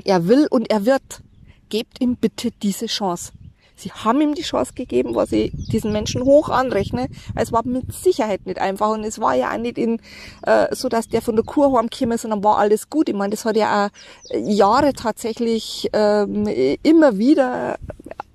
Er 0.03 0.27
will 0.27 0.47
und 0.49 0.69
er 0.69 0.85
wird. 0.85 1.21
Gebt 1.69 2.01
ihm 2.01 2.17
bitte 2.17 2.51
diese 2.51 2.85
Chance. 2.85 3.31
Sie 3.75 3.91
haben 3.91 4.21
ihm 4.21 4.35
die 4.35 4.43
Chance 4.43 4.73
gegeben, 4.73 5.15
was 5.15 5.31
ich 5.31 5.51
diesen 5.53 5.91
Menschen 5.91 6.23
hoch 6.23 6.49
anrechne. 6.49 7.07
Es 7.35 7.51
war 7.51 7.65
mit 7.65 7.91
Sicherheit 7.91 8.45
nicht 8.45 8.59
einfach 8.59 8.89
und 8.91 9.03
es 9.03 9.19
war 9.19 9.35
ja 9.35 9.51
auch 9.51 9.57
nicht 9.57 9.77
in, 9.77 9.99
äh, 10.43 10.73
so, 10.75 10.89
dass 10.89 11.09
der 11.09 11.21
von 11.21 11.35
der 11.35 11.43
Kur 11.43 11.75
heimgekommen 11.77 12.15
ist 12.15 12.23
und 12.23 12.31
dann 12.31 12.43
war 12.43 12.59
alles 12.59 12.89
gut. 12.89 13.09
Ich 13.09 13.15
meine, 13.15 13.31
das 13.31 13.45
hat 13.45 13.57
ja 13.57 13.87
auch 13.87 14.37
Jahre 14.37 14.93
tatsächlich 14.93 15.89
ähm, 15.93 16.47
immer 16.83 17.17
wieder 17.17 17.77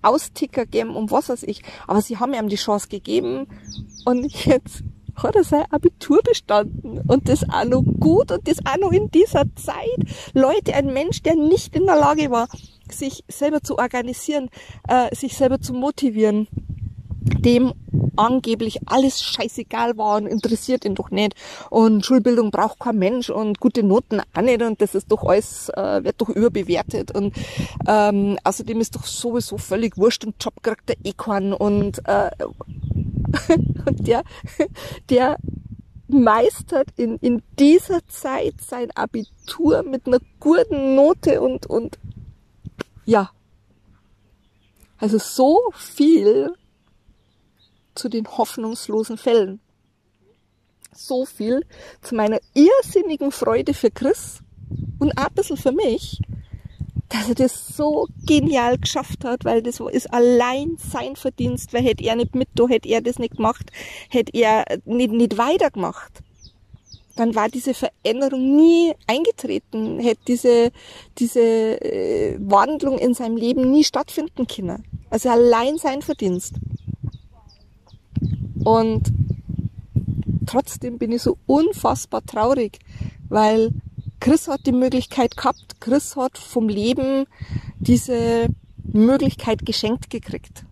Austicker 0.08 0.64
gegeben 0.64 0.96
und 0.96 1.10
was 1.10 1.28
weiß 1.28 1.42
ich. 1.44 1.62
Aber 1.86 2.00
sie 2.00 2.18
haben 2.18 2.34
ihm 2.34 2.48
die 2.48 2.56
Chance 2.56 2.88
gegeben 2.88 3.46
und 4.04 4.32
jetzt 4.44 4.82
hat 5.22 5.36
er 5.36 5.44
sein 5.44 5.64
Abitur 5.70 6.20
bestanden 6.22 7.00
und 7.06 7.28
das 7.28 7.42
auch 7.48 7.64
noch 7.64 7.82
gut 7.98 8.30
und 8.30 8.46
das 8.46 8.58
auch 8.64 8.78
noch 8.78 8.92
in 8.92 9.10
dieser 9.10 9.44
Zeit. 9.56 9.98
Leute, 10.32 10.74
ein 10.74 10.92
Mensch, 10.92 11.22
der 11.22 11.34
nicht 11.34 11.74
in 11.74 11.86
der 11.86 11.96
Lage 11.96 12.30
war, 12.30 12.48
sich 12.90 13.24
selber 13.28 13.60
zu 13.62 13.78
organisieren, 13.78 14.48
äh, 14.88 15.14
sich 15.14 15.36
selber 15.36 15.60
zu 15.60 15.74
motivieren, 15.74 16.48
dem 17.20 17.72
angeblich 18.16 18.80
alles 18.86 19.22
scheißegal 19.22 19.96
war 19.96 20.16
und 20.16 20.26
interessiert 20.26 20.84
ihn 20.84 20.94
doch 20.94 21.10
nicht. 21.10 21.34
Und 21.70 22.04
Schulbildung 22.04 22.50
braucht 22.50 22.80
kein 22.80 22.98
Mensch 22.98 23.30
und 23.30 23.60
gute 23.60 23.82
Noten 23.82 24.20
auch 24.20 24.42
nicht 24.42 24.62
und 24.62 24.80
das 24.80 24.94
ist 24.94 25.10
doch 25.10 25.24
alles, 25.24 25.68
äh, 25.70 26.04
wird 26.04 26.20
doch 26.20 26.28
überbewertet 26.28 27.14
und 27.14 27.34
ähm, 27.86 28.38
außerdem 28.44 28.80
ist 28.80 28.96
doch 28.96 29.04
sowieso 29.04 29.58
völlig 29.58 29.96
wurscht 29.96 30.24
und 30.24 30.42
Job 30.42 30.54
kriegt 30.62 30.88
der 30.88 30.96
eh 31.04 31.12
keinen 31.12 31.52
und, 31.52 32.00
äh, 32.06 32.30
und 33.86 34.06
der, 34.06 34.22
der 35.10 35.38
meistert 36.08 36.88
in, 36.96 37.16
in 37.18 37.42
dieser 37.58 38.06
Zeit 38.08 38.54
sein 38.60 38.90
Abitur 38.92 39.82
mit 39.82 40.06
einer 40.06 40.20
guten 40.40 40.94
Note 40.94 41.40
und, 41.40 41.66
und 41.66 41.98
ja. 43.04 43.30
Also 44.98 45.18
so 45.18 45.58
viel 45.74 46.52
zu 47.98 48.08
den 48.08 48.26
hoffnungslosen 48.26 49.18
Fällen. 49.18 49.60
So 50.94 51.26
viel 51.26 51.64
zu 52.02 52.14
meiner 52.14 52.38
irrsinnigen 52.54 53.30
Freude 53.30 53.74
für 53.74 53.90
Chris 53.90 54.40
und 54.98 55.16
auch 55.18 55.26
ein 55.26 55.34
bisschen 55.34 55.56
für 55.56 55.72
mich, 55.72 56.20
dass 57.08 57.28
er 57.28 57.34
das 57.34 57.68
so 57.68 58.06
genial 58.26 58.78
geschafft 58.78 59.24
hat, 59.24 59.44
weil 59.44 59.62
das 59.62 59.80
ist 59.80 60.12
allein 60.12 60.76
sein 60.78 61.16
Verdienst, 61.16 61.72
weil 61.72 61.82
hätte 61.82 62.04
er 62.04 62.16
nicht 62.16 62.34
mit, 62.34 62.48
da 62.54 62.68
hätte 62.68 62.88
er 62.88 63.00
das 63.00 63.18
nicht 63.18 63.36
gemacht, 63.36 63.70
hätte 64.10 64.32
er 64.34 64.64
nicht, 64.84 65.12
nicht 65.12 65.38
weitergemacht. 65.38 66.22
dann 67.16 67.34
war 67.34 67.48
diese 67.48 67.74
Veränderung 67.74 68.56
nie 68.56 68.92
eingetreten, 69.06 69.98
hätte 69.98 70.20
diese, 70.28 70.70
diese 71.18 71.40
äh, 71.40 72.36
Wandlung 72.38 72.98
in 72.98 73.14
seinem 73.14 73.36
Leben 73.36 73.70
nie 73.70 73.84
stattfinden 73.84 74.46
können. 74.46 74.84
Also 75.10 75.28
allein 75.30 75.78
sein 75.78 76.02
Verdienst. 76.02 76.54
Und 78.64 79.12
trotzdem 80.46 80.98
bin 80.98 81.12
ich 81.12 81.22
so 81.22 81.38
unfassbar 81.46 82.24
traurig, 82.24 82.78
weil 83.28 83.70
Chris 84.20 84.48
hat 84.48 84.66
die 84.66 84.72
Möglichkeit 84.72 85.36
gehabt, 85.36 85.80
Chris 85.80 86.16
hat 86.16 86.38
vom 86.38 86.68
Leben 86.68 87.26
diese 87.78 88.48
Möglichkeit 88.84 89.64
geschenkt 89.64 90.10
gekriegt, 90.10 90.64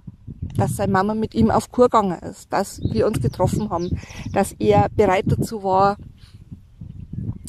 dass 0.57 0.76
seine 0.76 0.93
Mama 0.93 1.14
mit 1.14 1.35
ihm 1.35 1.50
auf 1.50 1.71
Kur 1.71 1.85
gegangen 1.85 2.19
ist, 2.21 2.52
dass 2.52 2.81
wir 2.81 3.07
uns 3.07 3.21
getroffen 3.21 3.71
haben, 3.71 4.00
dass 4.33 4.52
er 4.59 4.88
bereit 4.88 5.26
dazu 5.28 5.62
war, 5.62 5.97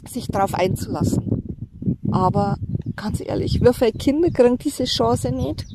sich 0.08 0.28
darauf 0.28 0.54
einzulassen. 0.54 1.72
Aber 2.12 2.58
ganz 2.96 3.22
ehrlich, 3.22 3.62
wie 3.62 3.74
viele 3.74 3.92
Kinder 3.92 4.30
kriegen 4.30 4.58
diese 4.58 4.86
Chance 4.86 5.32
nicht? 5.32 5.66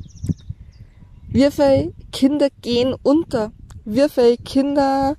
Wie 1.28 1.50
viele 1.50 1.92
Kinder 2.12 2.48
gehen 2.60 2.94
unter? 3.02 3.52
Wie 3.84 4.08
viele 4.08 4.36
Kinder, 4.36 5.16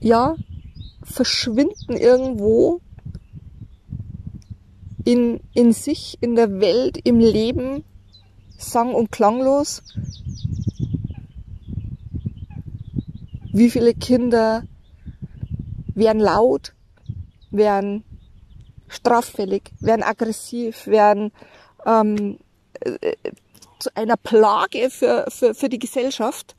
ja, 0.00 0.36
verschwinden 1.02 1.96
irgendwo 1.96 2.80
in, 5.04 5.40
in 5.52 5.72
sich, 5.72 6.16
in 6.20 6.34
der 6.34 6.60
Welt, 6.60 6.98
im 7.04 7.18
Leben, 7.18 7.84
sang- 8.56 8.94
und 8.94 9.12
klanglos. 9.12 9.82
Wie 13.52 13.68
viele 13.68 13.92
Kinder 13.92 14.64
werden 15.94 16.22
laut, 16.22 16.74
werden 17.50 18.04
straffällig, 18.88 19.72
werden 19.80 20.02
aggressiv, 20.02 20.86
werden 20.86 21.32
ähm, 21.84 22.38
äh, 22.80 23.14
zu 23.82 23.94
einer 23.96 24.16
Plage 24.16 24.90
für, 24.90 25.26
für, 25.28 25.54
für 25.54 25.68
die 25.68 25.78
Gesellschaft, 25.78 26.54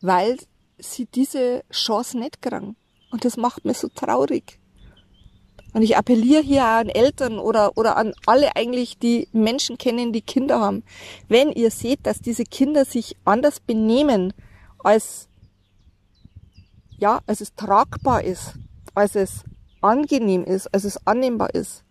weil 0.00 0.36
sie 0.78 1.06
diese 1.06 1.64
Chance 1.70 2.18
nicht 2.18 2.42
kriegen. 2.42 2.76
Und 3.10 3.24
das 3.24 3.36
macht 3.36 3.64
mich 3.64 3.78
so 3.78 3.88
traurig. 3.88 4.58
Und 5.72 5.82
ich 5.82 5.96
appelliere 5.96 6.42
hier 6.42 6.64
an 6.64 6.88
Eltern 6.90 7.38
oder, 7.38 7.78
oder 7.78 7.96
an 7.96 8.12
alle 8.26 8.54
eigentlich, 8.56 8.98
die 8.98 9.28
Menschen 9.32 9.78
kennen, 9.78 10.12
die 10.12 10.20
Kinder 10.20 10.60
haben. 10.60 10.84
Wenn 11.28 11.50
ihr 11.50 11.70
seht, 11.70 12.06
dass 12.06 12.20
diese 12.20 12.44
Kinder 12.44 12.84
sich 12.84 13.16
anders 13.24 13.60
benehmen, 13.60 14.34
als, 14.78 15.28
ja, 16.98 17.20
als 17.26 17.40
es 17.40 17.54
tragbar 17.54 18.22
ist, 18.22 18.54
als 18.94 19.14
es 19.14 19.44
angenehm 19.80 20.44
ist, 20.44 20.72
als 20.74 20.84
es 20.84 21.06
annehmbar 21.06 21.54
ist, 21.54 21.84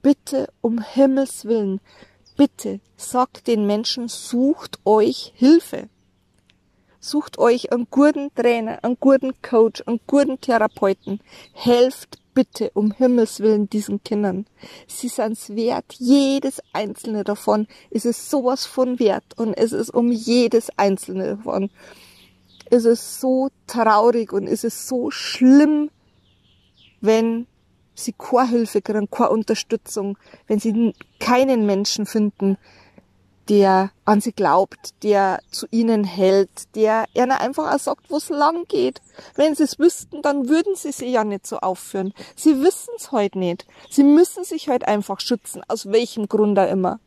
bitte 0.00 0.48
um 0.62 0.80
Himmels 0.80 1.44
Willen, 1.44 1.80
bitte 2.38 2.80
sagt 2.96 3.46
den 3.46 3.66
Menschen, 3.66 4.08
sucht 4.08 4.78
euch 4.86 5.34
Hilfe. 5.34 5.90
Sucht 7.00 7.38
euch 7.38 7.72
einen 7.72 7.88
guten 7.90 8.34
Trainer, 8.34 8.82
einen 8.82 8.96
guten 8.98 9.32
Coach, 9.42 9.82
einen 9.86 10.00
guten 10.06 10.40
Therapeuten. 10.40 11.20
Helft 11.52 12.18
bitte 12.34 12.70
um 12.74 12.92
Himmels 12.92 13.40
Willen 13.40 13.68
diesen 13.68 14.02
Kindern. 14.02 14.46
Sie 14.86 15.08
sind's 15.08 15.50
wert. 15.50 15.94
Jedes 15.98 16.62
einzelne 16.72 17.24
davon 17.24 17.66
ist 17.90 18.06
es 18.06 18.30
sowas 18.30 18.64
von 18.64 18.98
wert 18.98 19.36
und 19.36 19.54
es 19.54 19.72
ist 19.72 19.90
um 19.90 20.12
jedes 20.12 20.70
einzelne 20.76 21.36
davon. 21.36 21.70
Es 22.70 22.84
ist 22.84 23.20
so 23.20 23.48
traurig 23.66 24.32
und 24.32 24.46
es 24.46 24.62
ist 24.62 24.86
so 24.86 25.10
schlimm, 25.10 25.90
wenn 27.00 27.46
sie 28.04 28.12
keine 28.12 28.48
Hilfe 28.48 28.82
kriegen, 28.82 29.10
keine 29.10 29.30
Unterstützung, 29.30 30.18
wenn 30.46 30.58
sie 30.58 30.94
keinen 31.18 31.66
Menschen 31.66 32.06
finden, 32.06 32.56
der 33.48 33.90
an 34.04 34.20
sie 34.20 34.32
glaubt, 34.32 35.02
der 35.02 35.40
zu 35.50 35.66
ihnen 35.70 36.04
hält, 36.04 36.74
der 36.74 37.06
ihnen 37.14 37.32
einfach 37.32 37.72
auch 37.74 37.78
sagt, 37.78 38.10
wo 38.10 38.16
es 38.16 38.28
lang 38.28 38.64
geht. 38.68 39.00
Wenn 39.36 39.54
sie 39.54 39.62
es 39.62 39.78
wüssten, 39.78 40.22
dann 40.22 40.48
würden 40.48 40.74
sie 40.76 40.92
sich 40.92 41.10
ja 41.10 41.24
nicht 41.24 41.46
so 41.46 41.58
aufführen. 41.58 42.12
Sie 42.36 42.60
wissen 42.62 42.92
es 42.96 43.10
heute 43.10 43.38
nicht. 43.38 43.66
Sie 43.90 44.04
müssen 44.04 44.44
sich 44.44 44.68
heute 44.68 44.86
einfach 44.86 45.20
schützen, 45.20 45.62
aus 45.66 45.90
welchem 45.90 46.28
Grund 46.28 46.58
da 46.58 46.66
immer. 46.66 47.00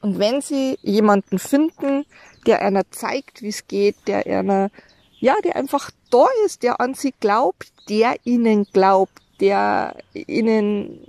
Und 0.00 0.20
wenn 0.20 0.40
sie 0.40 0.78
jemanden 0.82 1.40
finden, 1.40 2.04
der 2.46 2.62
einer 2.62 2.88
zeigt, 2.90 3.42
wie 3.42 3.48
es 3.48 3.66
geht, 3.66 3.96
der 4.06 4.26
einer, 4.26 4.70
ja, 5.18 5.34
der 5.42 5.56
einfach 5.56 5.90
da 6.10 6.26
ist, 6.44 6.62
der 6.62 6.80
an 6.80 6.94
sie 6.94 7.14
glaubt, 7.20 7.72
der 7.88 8.16
ihnen 8.24 8.66
glaubt, 8.72 9.22
der 9.40 9.96
ihnen 10.14 11.00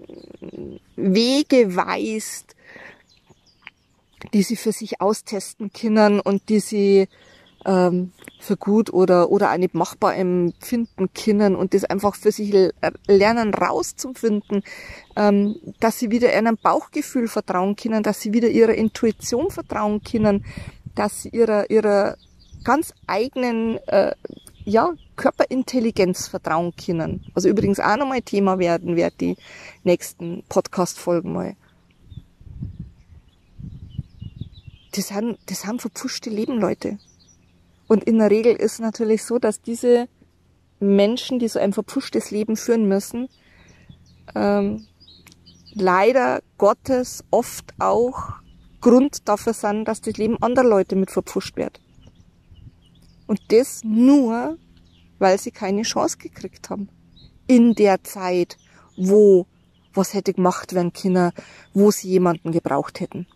Wege 0.95 1.75
weist, 1.75 2.55
die 4.33 4.43
sie 4.43 4.55
für 4.55 4.71
sich 4.71 5.01
austesten 5.01 5.71
können 5.71 6.19
und 6.19 6.49
die 6.49 6.59
sie 6.59 7.07
ähm, 7.65 8.12
für 8.39 8.57
gut 8.57 8.91
oder, 8.93 9.31
oder 9.31 9.51
auch 9.51 9.57
nicht 9.57 9.73
machbar 9.73 10.15
empfinden 10.15 11.09
können 11.13 11.55
und 11.55 11.73
das 11.73 11.83
einfach 11.83 12.15
für 12.15 12.31
sich 12.31 12.53
lernen 13.07 13.53
rauszufinden, 13.53 14.63
ähm, 15.15 15.55
dass 15.79 15.99
sie 15.99 16.12
wieder 16.12 16.33
ihrem 16.33 16.57
Bauchgefühl 16.57 17.27
vertrauen 17.27 17.75
können, 17.75 18.03
dass 18.03 18.21
sie 18.21 18.33
wieder 18.33 18.49
ihrer 18.49 18.73
Intuition 18.73 19.51
vertrauen 19.51 20.01
können, 20.03 20.45
dass 20.95 21.23
sie 21.23 21.29
ihrer, 21.29 21.69
ihrer 21.69 22.17
ganz 22.63 22.93
eigenen 23.07 23.77
äh, 23.88 24.13
ja, 24.69 24.93
Körperintelligenz 25.15 26.27
vertrauen 26.27 26.73
können. 26.75 27.25
Also 27.34 27.49
übrigens 27.49 27.79
auch 27.79 27.97
nochmal 27.97 28.21
Thema 28.21 28.60
werden 28.60 28.95
wird 28.95 29.19
die 29.19 29.36
nächsten 29.84 30.43
Podcast-Folgen 30.47 31.34
mal. 31.34 31.55
Das 34.91 35.08
sind, 35.08 35.38
das 35.47 35.62
sind 35.62 35.82
verpfuschte 35.82 36.29
Leben, 36.29 36.60
Leute. 36.60 36.99
Und 37.88 38.03
in 38.03 38.19
der 38.19 38.29
Regel 38.29 38.55
ist 38.55 38.79
natürlich 38.79 39.23
so, 39.23 39.39
dass 39.39 39.62
diese 39.62 40.08
Menschen, 40.79 41.39
die 41.39 41.47
so 41.47 41.60
ein 41.60 41.73
verpfuschtes 41.73 42.32
Leben 42.32 42.55
führen 42.55 42.88
müssen, 42.88 43.27
ähm, 44.36 44.86
leider 45.73 46.41
Gottes 46.58 47.23
oft 47.32 47.73
auch 47.79 48.34
Grund 48.82 49.27
dafür 49.27 49.53
sind, 49.53 49.86
dass 49.86 50.01
das 50.01 50.17
Leben 50.17 50.41
anderer 50.41 50.67
Leute 50.67 50.95
mit 50.95 51.12
verpfuscht 51.12 51.58
wird. 51.58 51.82
Und 53.30 53.52
das 53.52 53.84
nur, 53.84 54.58
weil 55.20 55.38
sie 55.38 55.52
keine 55.52 55.84
Chance 55.84 56.18
gekriegt 56.18 56.72
haben. 56.72 56.89
In 57.46 57.76
der 57.76 58.04
Zeit, 58.04 58.58
wo 58.98 59.46
was 59.94 60.15
hätte 60.15 60.34
gemacht 60.34 60.74
werden 60.74 60.94
können, 60.94 61.32
wo 61.76 61.92
sie 61.92 62.10
jemanden 62.10 62.52
gebraucht 62.52 63.00
hätten. 63.00 63.28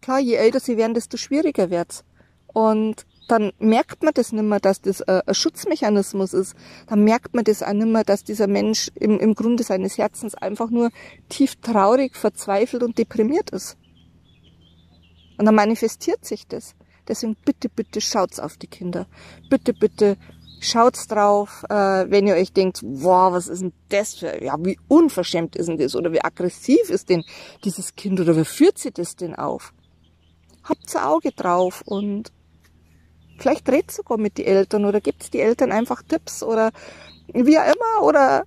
Klar, 0.00 0.18
je 0.18 0.34
älter 0.34 0.58
sie 0.58 0.76
werden, 0.76 0.94
desto 0.94 1.16
schwieriger 1.16 1.70
wird's. 1.70 2.02
Und 2.48 3.06
dann 3.28 3.52
merkt 3.60 4.02
man 4.02 4.14
das 4.14 4.32
nicht 4.32 4.42
mehr, 4.42 4.58
dass 4.58 4.80
das 4.80 5.00
ein 5.02 5.22
Schutzmechanismus 5.32 6.32
ist. 6.32 6.56
Dann 6.88 7.04
merkt 7.04 7.34
man 7.34 7.44
das 7.44 7.62
auch 7.62 7.72
nicht 7.72 7.86
mehr, 7.86 8.02
dass 8.02 8.24
dieser 8.24 8.48
Mensch 8.48 8.90
im, 8.96 9.20
im 9.20 9.36
Grunde 9.36 9.62
seines 9.62 9.96
Herzens 9.96 10.34
einfach 10.34 10.70
nur 10.70 10.90
tief 11.28 11.54
traurig, 11.60 12.16
verzweifelt 12.16 12.82
und 12.82 12.98
deprimiert 12.98 13.50
ist. 13.50 13.76
Und 15.36 15.44
dann 15.44 15.54
manifestiert 15.54 16.24
sich 16.24 16.48
das. 16.48 16.74
Deswegen 17.08 17.36
bitte, 17.44 17.68
bitte 17.68 18.00
schaut's 18.00 18.38
auf 18.38 18.56
die 18.56 18.66
Kinder. 18.66 19.06
Bitte, 19.48 19.72
bitte 19.72 20.16
schaut's 20.60 21.06
drauf, 21.06 21.64
äh, 21.68 22.06
wenn 22.10 22.26
ihr 22.26 22.34
euch 22.34 22.52
denkt, 22.52 22.80
wow, 22.82 23.32
was 23.32 23.48
ist 23.48 23.62
denn 23.62 23.72
das 23.88 24.14
für, 24.14 24.42
ja, 24.42 24.56
wie 24.58 24.78
unverschämt 24.88 25.56
ist 25.56 25.68
denn 25.68 25.78
das 25.78 25.94
oder 25.94 26.12
wie 26.12 26.22
aggressiv 26.22 26.90
ist 26.90 27.08
denn 27.08 27.24
dieses 27.64 27.94
Kind 27.94 28.20
oder 28.20 28.36
wie 28.36 28.44
führt 28.44 28.78
sie 28.78 28.90
das 28.90 29.16
denn 29.16 29.34
auf? 29.34 29.72
Habt's 30.64 30.96
ein 30.96 31.04
Auge 31.04 31.30
drauf 31.32 31.82
und 31.86 32.32
vielleicht 33.38 33.68
redet 33.68 33.92
sogar 33.92 34.18
mit 34.18 34.36
die 34.36 34.46
Eltern 34.46 34.84
oder 34.84 35.00
gibt's 35.00 35.30
die 35.30 35.40
Eltern 35.40 35.72
einfach 35.72 36.02
Tipps 36.02 36.42
oder 36.42 36.72
wie 37.32 37.58
auch 37.58 37.66
immer 37.66 38.06
oder 38.06 38.44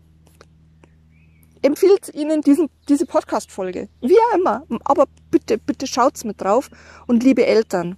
empfiehlt 1.62 2.14
ihnen 2.14 2.42
diesen, 2.42 2.70
diese 2.90 3.06
Podcast-Folge. 3.06 3.88
Wie 4.02 4.18
auch 4.18 4.38
immer. 4.38 4.64
Aber 4.84 5.06
bitte, 5.30 5.58
bitte 5.58 5.88
schaut's 5.88 6.24
mit 6.24 6.42
drauf 6.42 6.70
und 7.08 7.24
liebe 7.24 7.46
Eltern, 7.46 7.98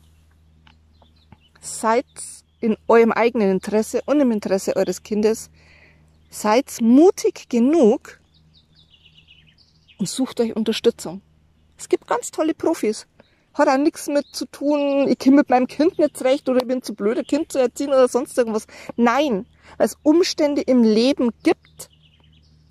seid 1.64 2.06
in 2.60 2.78
eurem 2.88 3.12
eigenen 3.12 3.52
Interesse 3.52 4.02
und 4.06 4.20
im 4.20 4.32
Interesse 4.32 4.76
eures 4.76 5.04
Kindes, 5.04 5.50
seid 6.30 6.82
mutig 6.82 7.50
genug 7.50 8.20
und 9.98 10.08
sucht 10.08 10.40
euch 10.40 10.56
Unterstützung. 10.56 11.22
Es 11.78 11.90
gibt 11.90 12.08
ganz 12.08 12.32
tolle 12.32 12.54
Profis. 12.54 13.08
Hat 13.54 13.68
auch 13.68 13.78
nichts 13.78 14.08
mit 14.08 14.26
zu 14.32 14.46
tun, 14.48 15.08
ich 15.08 15.20
komme 15.20 15.38
mit 15.38 15.50
meinem 15.50 15.68
Kind 15.68 16.00
nicht 16.00 16.18
zurecht 16.18 16.50
oder 16.50 16.62
ich 16.62 16.68
bin 16.68 16.82
zu 16.82 16.96
blöd, 16.96 17.20
ein 17.20 17.26
Kind 17.26 17.52
zu 17.52 17.60
erziehen 17.60 17.90
oder 17.90 18.08
sonst 18.08 18.38
irgendwas. 18.38 18.66
Nein, 18.96 19.46
weil 19.78 19.86
es 19.86 19.98
Umstände 20.02 20.62
im 20.62 20.84
Leben 20.84 21.30
gibt, 21.44 21.90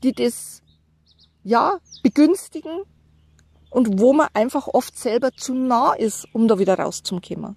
die 0.02 0.12
das, 0.12 0.60
ja, 1.44 1.78
begünstigen 2.02 2.82
und 3.70 4.00
wo 4.00 4.12
man 4.12 4.28
einfach 4.34 4.66
oft 4.66 4.98
selber 4.98 5.30
zu 5.32 5.54
nah 5.54 5.92
ist, 5.92 6.26
um 6.32 6.48
da 6.48 6.58
wieder 6.58 6.78
rauszukommen. 6.78 7.56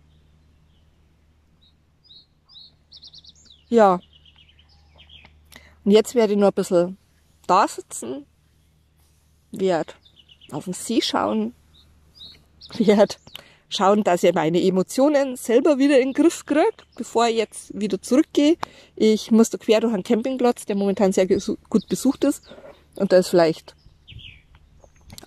Ja. 3.75 3.99
Und 5.83 5.91
jetzt 5.91 6.15
werde 6.15 6.31
ich 6.31 6.39
nur 6.39 6.47
ein 6.47 6.53
bisschen 6.53 6.97
da 7.45 7.67
sitzen, 7.67 8.25
werde 9.51 9.91
auf 10.51 10.63
den 10.63 10.73
See 10.73 11.01
schauen, 11.01 11.53
werde 12.77 13.15
schauen, 13.67 14.05
dass 14.05 14.23
ich 14.23 14.33
meine 14.33 14.63
Emotionen 14.63 15.35
selber 15.35 15.77
wieder 15.77 15.99
in 15.99 16.13
den 16.13 16.13
Griff 16.13 16.45
kriege, 16.45 16.71
bevor 16.95 17.27
ich 17.27 17.35
jetzt 17.35 17.77
wieder 17.77 18.01
zurückgehe. 18.01 18.55
Ich 18.95 19.29
muss 19.29 19.49
da 19.49 19.57
quer 19.57 19.81
durch 19.81 19.93
einen 19.93 20.03
Campingplatz, 20.03 20.65
der 20.65 20.77
momentan 20.77 21.11
sehr 21.11 21.27
gut 21.27 21.89
besucht 21.89 22.23
ist. 22.23 22.43
Und 22.95 23.11
da 23.11 23.17
ist 23.17 23.27
vielleicht 23.27 23.75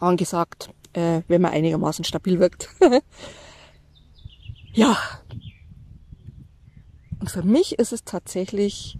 angesagt, 0.00 0.70
äh, 0.94 1.20
wenn 1.28 1.42
man 1.42 1.52
einigermaßen 1.52 2.02
stabil 2.02 2.40
wirkt. 2.40 2.70
ja. 4.72 4.96
Und 7.20 7.30
für 7.30 7.42
mich 7.42 7.78
ist 7.78 7.92
es 7.92 8.04
tatsächlich 8.04 8.98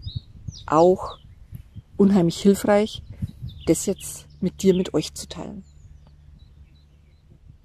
auch 0.65 1.17
unheimlich 1.97 2.41
hilfreich, 2.41 3.03
das 3.65 3.85
jetzt 3.85 4.27
mit 4.41 4.61
dir, 4.61 4.73
mit 4.73 4.93
euch 4.93 5.13
zu 5.13 5.27
teilen. 5.27 5.63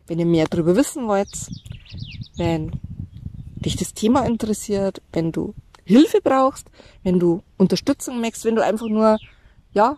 Wenn 0.07 0.19
ihr 0.19 0.27
mehr 0.27 0.47
darüber 0.49 0.77
wissen 0.77 1.07
wollt, 1.07 1.33
wenn 2.37 2.73
dich 3.57 3.77
das 3.77 3.95
Thema 3.95 4.27
interessiert, 4.27 5.01
wenn 5.12 5.33
du 5.33 5.55
Hilfe 5.85 6.21
brauchst, 6.23 6.69
wenn 7.03 7.19
du 7.19 7.43
Unterstützung 7.57 8.21
möchtest, 8.21 8.45
wenn 8.45 8.57
du 8.57 8.64
einfach 8.64 8.88
nur, 8.88 9.19
ja, 9.73 9.97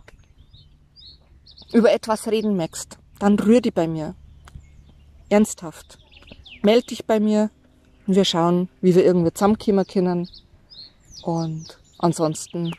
über 1.73 1.93
etwas 1.93 2.29
reden 2.29 2.57
möchtest, 2.57 2.99
dann 3.19 3.39
rühr 3.39 3.61
dich 3.61 3.75
bei 3.75 3.89
mir. 3.89 4.15
Ernsthaft. 5.29 5.99
Meld 6.63 6.91
dich 6.91 7.07
bei 7.07 7.21
mir 7.21 7.51
und 8.07 8.15
wir 8.15 8.25
schauen, 8.25 8.69
wie 8.81 8.95
wir 8.95 9.05
irgendwie 9.05 9.33
zusammenkommen 9.33 9.87
können. 9.87 10.29
Und 11.23 11.79
ansonsten 11.99 12.73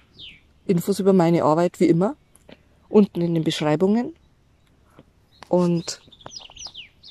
Infos 0.66 1.00
über 1.00 1.14
meine 1.14 1.44
Arbeit 1.44 1.80
wie 1.80 1.88
immer 1.88 2.16
unten 2.90 3.22
in 3.22 3.34
den 3.34 3.44
Beschreibungen. 3.44 4.14
Und 5.50 6.02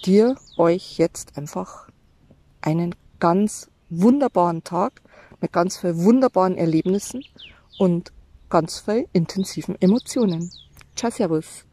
dir 0.04 0.36
euch 0.56 0.98
jetzt 0.98 1.36
einfach 1.36 1.88
einen 2.60 2.94
ganz 3.18 3.70
wunderbaren 3.88 4.64
Tag 4.64 5.00
mit 5.40 5.52
ganz 5.52 5.78
viel 5.78 5.96
wunderbaren 5.96 6.56
Erlebnissen 6.56 7.24
und 7.78 8.12
ganz 8.48 8.80
viel 8.80 9.06
intensiven 9.12 9.80
Emotionen. 9.80 10.50
Ciao, 10.94 11.10
Servus. 11.10 11.64